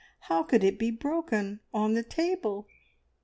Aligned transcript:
How 0.21 0.41
could 0.41 0.63
it 0.63 0.79
be 0.79 0.89
broken 0.89 1.59
on 1.75 1.93
the 1.93 2.01
table?" 2.01 2.67